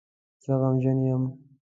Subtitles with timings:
[0.43, 1.23] زه غمجن یم